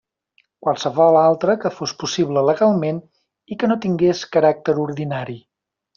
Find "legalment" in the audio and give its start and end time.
2.47-3.03